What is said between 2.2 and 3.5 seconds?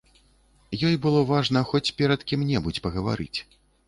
кім-небудзь пагаварыць.